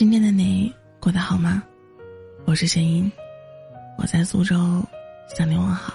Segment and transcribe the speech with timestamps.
[0.00, 1.62] 今天的你过得好吗？
[2.46, 3.12] 我是贤英，
[3.98, 4.82] 我在苏州
[5.36, 5.92] 向你问好。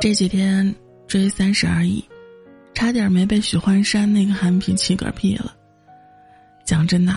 [0.00, 0.74] 这几天
[1.06, 2.04] 追《三十而已》，
[2.74, 5.54] 差点没被许幻山那个憨皮气嗝屁了。
[6.64, 7.16] 讲真的，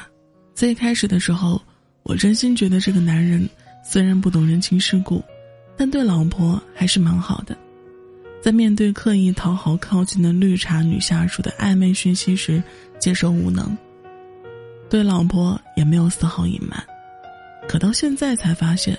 [0.54, 1.60] 最开始的时候，
[2.04, 3.50] 我真心觉得这个男人
[3.84, 5.24] 虽然不懂人情世故，
[5.76, 7.58] 但对老婆还是蛮好的。
[8.42, 12.64] 在面对刻意讨好靠近的绿茶女下属的暧昧讯息时，
[12.98, 13.78] 接受无能，
[14.90, 16.82] 对老婆也没有丝毫隐瞒。
[17.68, 18.98] 可到现在才发现，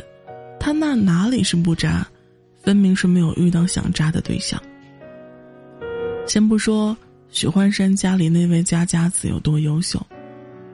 [0.59, 2.07] 他那哪里是不渣，
[2.63, 4.61] 分明是没有遇到想渣的对象。
[6.27, 6.97] 先不说
[7.31, 10.05] 许幻山家里那位家家子有多优秀，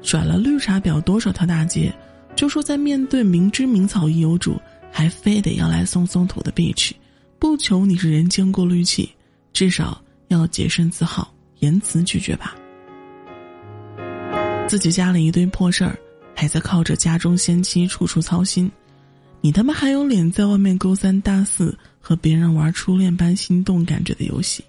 [0.03, 1.95] 甩了绿茶婊多少条大街，
[2.35, 6.91] 就说在面对明知名草已有主，还非得要来松松土的 bitch。
[7.39, 9.11] 不求你是人间过滤器，
[9.53, 12.55] 至少要洁身自好，言辞拒绝吧。
[14.67, 15.97] 自己家里一堆破事儿，
[16.35, 18.71] 还在靠着家中先妻处处操心，
[19.41, 24.65] 你他妈还有脸在外面勾三搭四，和别人玩初恋般心动感觉的游戏？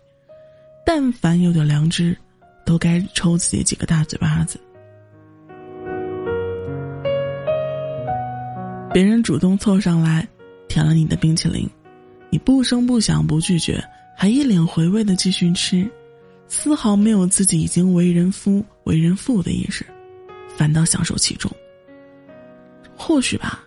[0.85, 2.15] 但凡有点良知，
[2.65, 4.59] 都该抽自己几个大嘴巴子。
[8.93, 10.27] 别人主动凑上来，
[10.67, 11.69] 舔了你的冰淇淋。
[12.29, 13.83] 你不声不响不拒绝，
[14.15, 15.89] 还一脸回味的继续吃，
[16.47, 19.85] 丝毫没有自己已经为人夫为人父的意识，
[20.57, 21.49] 反倒享受其中。
[22.95, 23.63] 或许吧，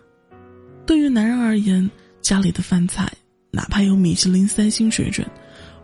[0.85, 1.89] 对于男人而言，
[2.21, 3.11] 家里的饭菜
[3.49, 5.25] 哪怕有米其林三星水准，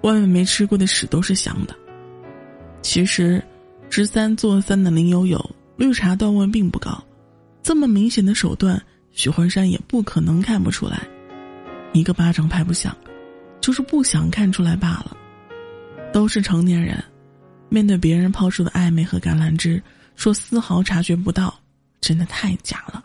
[0.01, 1.75] 外面没吃过的屎都是香的。
[2.81, 3.43] 其实，
[3.89, 5.43] 知三做三的林有有，
[5.77, 7.03] 绿茶段位并不高，
[7.63, 11.07] 这么明显的手段，许幻山也不可能看不出来。
[11.97, 12.95] 一个巴掌拍不响，
[13.59, 15.17] 就是不想看出来罢了。
[16.13, 17.03] 都是成年人，
[17.69, 19.81] 面对别人抛出的暧昧和橄榄枝，
[20.15, 21.53] 说丝毫察觉不到，
[21.99, 23.03] 真的太假了。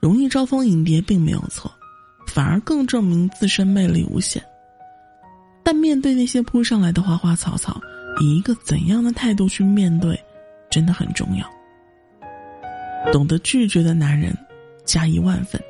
[0.00, 1.72] 容易招蜂引蝶并没有错，
[2.26, 4.42] 反而更证明自身魅力无限。
[5.62, 7.80] 但面对那些扑上来的花花草草，
[8.20, 10.18] 以一个怎样的态度去面对，
[10.70, 11.50] 真的很重要。
[13.12, 14.36] 懂得拒绝的男人，
[14.84, 15.60] 加一万分。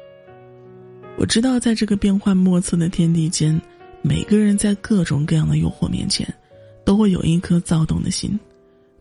[1.20, 3.60] 我知道，在这个变幻莫测的天地间，
[4.00, 6.26] 每个人在各种各样的诱惑面前，
[6.82, 8.40] 都会有一颗躁动的心。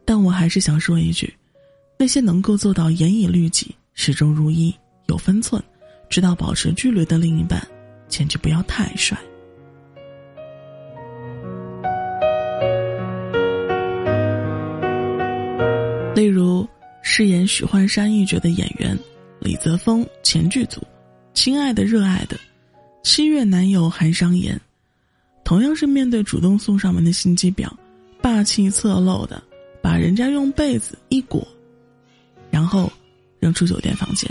[0.04, 1.34] 但我还是想说一句：
[1.98, 4.76] 那些能够做到严以律己、始终如一、
[5.06, 5.64] 有分寸、
[6.10, 7.66] 知道保持距离的另一半，
[8.10, 9.18] 简直不要太帅。
[16.14, 16.68] 例如，
[17.02, 19.00] 饰演许幻山一角的演员
[19.40, 20.82] 李泽峰，前剧组。
[21.34, 22.38] 亲爱的，热爱的，
[23.04, 24.60] 七月男友韩商言，
[25.46, 27.70] 同样是面对主动送上门的心机婊，
[28.22, 29.42] 霸气侧漏的
[29.82, 31.48] 把人家用被子一裹，
[32.52, 32.92] 然后
[33.40, 34.30] 扔出酒店房间。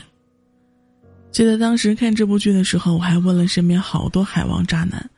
[1.31, 5.09] 记得当时看这部剧的时候，我还问了身边好多海王渣男，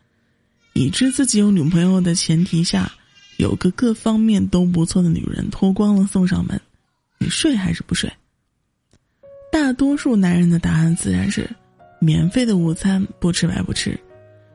[0.75, 2.91] 已知自己有女朋友的前提下，
[3.39, 6.61] 有个各方面都不错的女人脱光了送上门，
[7.19, 8.09] 你睡还是不睡？
[9.51, 11.49] 大多数男人的答案自然是。
[12.03, 13.99] 免费的午餐不吃白不吃，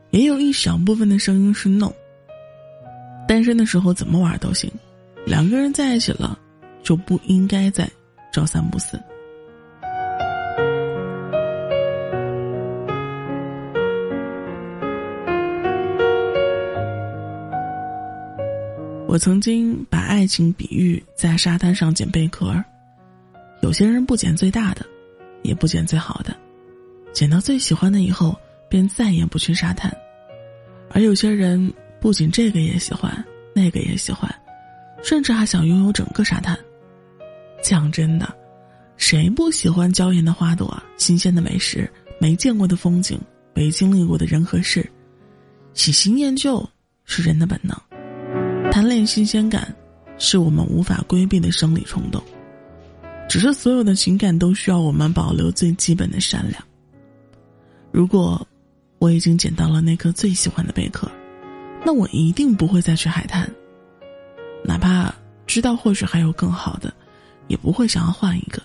[0.10, 1.92] 也有一小部分的声音是 no。
[3.28, 4.68] 单身的时候怎么玩都行，
[5.28, 6.40] 两个人在一起了，
[6.82, 7.88] 就不应该再
[8.34, 9.00] 朝三暮四。
[19.08, 22.54] 我曾经把爱情比喻在沙滩上捡贝壳，
[23.62, 24.84] 有些人不捡最大的，
[25.44, 26.36] 也不捡最好的。
[27.16, 28.38] 捡到最喜欢的以后，
[28.68, 29.90] 便再也不去沙滩，
[30.90, 33.24] 而有些人不仅这个也喜欢，
[33.56, 34.30] 那个也喜欢，
[35.02, 36.60] 甚至还想拥有整个沙滩。
[37.64, 38.36] 讲真的，
[38.98, 41.90] 谁不喜欢娇艳的花朵、新鲜的美食、
[42.20, 43.18] 没见过的风景、
[43.54, 44.86] 没经历过的人和事？
[45.74, 46.68] 喜新厌旧
[47.06, 47.74] 是人的本能，
[48.70, 49.74] 贪恋新鲜感，
[50.18, 52.22] 是我们无法规避的生理冲动。
[53.30, 56.62] 只是所有的情感都需要我们保留最基本的善良。
[57.96, 58.46] 如果
[59.00, 61.10] 我已经捡到了那颗最喜欢的贝壳，
[61.86, 63.50] 那我一定不会再去海滩。
[64.66, 65.16] 哪怕
[65.48, 66.94] 知道或许还有更好的，
[67.48, 68.62] 也不会想要换一个；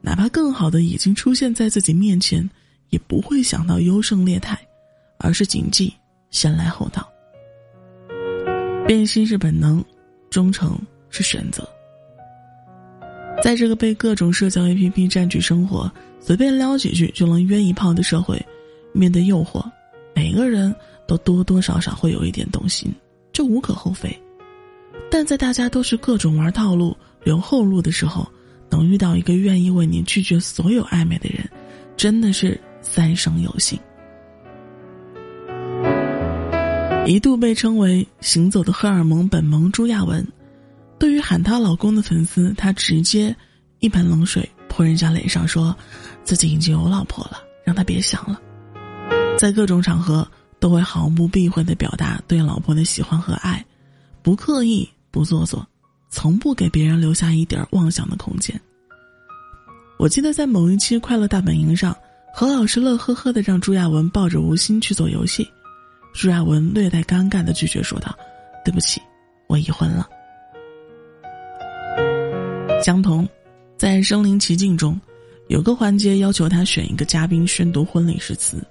[0.00, 2.50] 哪怕更好的已经出现在自己面前，
[2.90, 4.58] 也不会想到优胜劣汰，
[5.18, 5.94] 而是谨记
[6.32, 7.08] 先来后到。
[8.84, 9.80] 变心是本能，
[10.28, 10.76] 忠诚
[11.08, 11.64] 是选择。
[13.44, 15.88] 在这个被各种社交 APP 占据生活，
[16.18, 18.44] 随便撩几句就能约一炮的社会。
[18.92, 19.64] 面对诱惑，
[20.14, 20.74] 每个人
[21.06, 22.92] 都多多少少会有一点动心，
[23.32, 24.16] 这无可厚非。
[25.10, 28.26] 但在大家都是各种玩套路、留后路的时候，
[28.70, 31.48] 能遇到一个愿意为你拒绝所有暧昧的人，
[31.96, 33.78] 真的是三生有幸。
[37.04, 40.26] 一度被称为“行走的荷尔蒙本萌”朱亚文，
[40.98, 43.34] 对于喊她老公的粉丝，她直接
[43.80, 45.76] 一盆冷水泼人家脸上，说
[46.22, 48.40] 自己已经有老婆了，让他别想了。
[49.38, 50.26] 在各种场合
[50.58, 53.64] 都会毫不避讳的表达对老婆的喜欢和爱，
[54.22, 54.88] 不刻意。
[55.12, 55.68] 不做作，
[56.08, 58.58] 从不给别人留下一点妄想的空间。
[59.98, 61.94] 我记得在某一期《快乐大本营》上，
[62.32, 65.46] 何老师乐呵呵的让朱亚文抱着吴昕去做游戏，
[66.14, 68.16] 朱亚文略带尴尬的拒绝说道
[68.64, 69.02] ：“对不起，
[69.48, 70.08] 我已婚了。”
[72.82, 73.28] 江同，
[73.76, 74.98] 在《身临其境》中，
[75.48, 78.66] 有个环节要求他选一个嘉宾宣读婚礼誓词，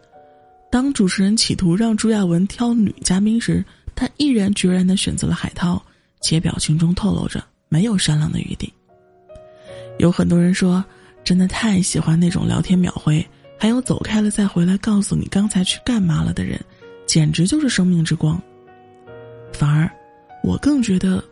[0.71, 3.63] 当主持人企图让朱亚文挑女嘉宾时，
[3.93, 5.79] 他毅然决然的选择了海涛。
[6.23, 8.71] 且表情中透露着没有商量的余地。
[9.97, 10.85] 有很多人说，
[11.23, 13.27] 真的太喜欢那种聊天秒回，
[13.57, 16.63] 还有走开了再回来告诉你刚才去干嘛了的人，
[17.07, 18.39] 简直就是生命之光。
[19.51, 19.89] 反而，
[20.43, 21.23] 我更觉得，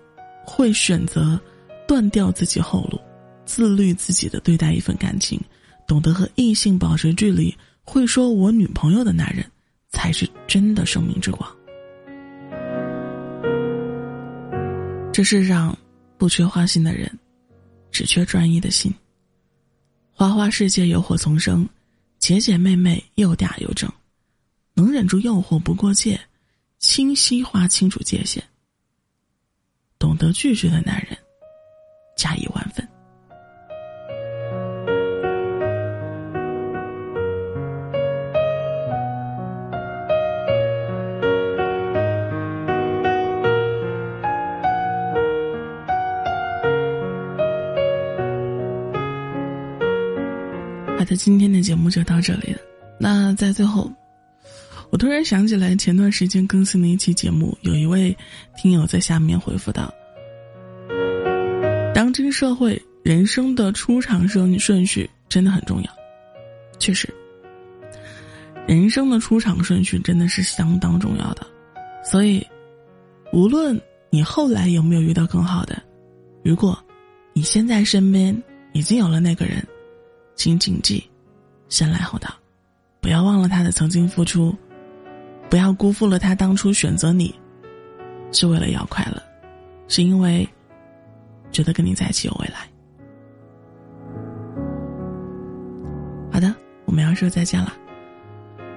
[0.43, 1.39] 会选择
[1.87, 2.99] 断掉自己后路，
[3.45, 5.39] 自律自己的对待一份感情，
[5.87, 7.55] 懂得和异性保持距离，
[7.89, 9.43] 会说我女朋友的男人，
[9.89, 11.57] 才是真的生命之光。
[15.11, 15.75] 这世上，
[16.15, 17.11] 不缺花心的人，
[17.89, 18.93] 只缺专一的心。
[20.11, 21.67] 花花世界有火丛生，
[22.19, 23.91] 姐姐妹妹又嗲又正，
[24.75, 26.19] 能忍住诱惑不过界，
[26.77, 28.39] 清晰划清楚界限，
[29.97, 31.17] 懂得拒绝的男人，
[32.15, 32.78] 加一万分。
[50.99, 52.59] 好的，今天的节目就到这里了。
[52.99, 53.89] 那在最后，
[54.89, 58.13] 我突然想起来，前段时间更新的一期节目，有一位
[58.57, 59.89] 听友在下面回复道
[61.95, 65.89] ：“当今社会，人生的出场顺顺序真的很重要。
[66.79, 67.07] 确实，
[68.67, 71.47] 人生的出场顺序真的是相当重要的。
[72.03, 72.45] 所以，
[73.31, 73.79] 无论
[74.09, 75.81] 你后来有没有遇到更好的，
[76.43, 76.77] 如果
[77.31, 78.35] 你现在身边
[78.73, 79.65] 已经有了那个人。”
[80.39, 81.03] 请谨记，
[81.67, 82.29] 先来后到，
[83.01, 84.55] 不要忘了他的曾经付出，
[85.49, 87.35] 不要辜负了他当初选择你，
[88.31, 89.21] 是为了要快乐，
[89.89, 90.47] 是因为
[91.51, 92.69] 觉得跟你在一起有未来。
[96.31, 96.55] 好的，
[96.85, 97.73] 我们要说再见了，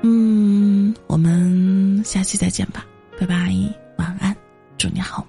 [0.02, 2.84] 嗯，我们下期再见吧，
[3.20, 3.54] 拜拜，
[3.98, 4.36] 晚安，
[4.76, 5.24] 祝你好。